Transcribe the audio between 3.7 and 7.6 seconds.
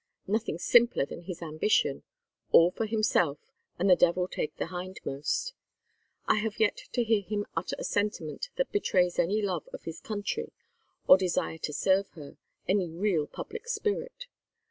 and the devil take the hindmost. I have yet to hear him